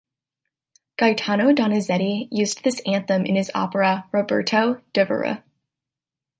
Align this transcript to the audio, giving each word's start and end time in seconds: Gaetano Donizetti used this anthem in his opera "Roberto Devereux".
Gaetano 0.97 1.53
Donizetti 1.53 2.27
used 2.31 2.63
this 2.63 2.79
anthem 2.87 3.23
in 3.23 3.35
his 3.35 3.51
opera 3.53 4.09
"Roberto 4.11 4.81
Devereux". 4.93 5.43